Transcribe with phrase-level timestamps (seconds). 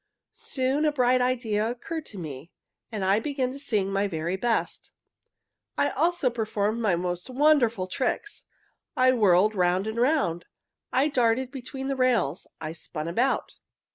[0.33, 2.49] Soon a bright idea occurred to me.
[2.91, 4.93] I began to sing my very best.
[5.77, 8.45] I also performed my most wonderful tricks.
[8.97, 10.45] I whirled round and round.
[10.91, 12.47] I darted between the rails.
[12.59, 13.57] I spun about.